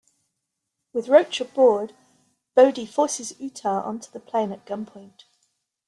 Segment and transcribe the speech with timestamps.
[0.93, 1.93] With Roach aboard,
[2.55, 5.25] Bodhi forces Utah onto the plane at gunpoint.